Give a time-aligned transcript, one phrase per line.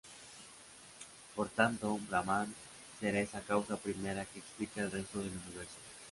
[1.35, 2.49] Por tanto, Brahman
[2.99, 5.77] será esa causa primera que explica el resto del universo.